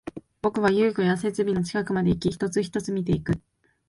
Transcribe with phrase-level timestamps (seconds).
[0.41, 3.33] 僕は遊具や設備の近くまでいき、一つ、一つ見ていく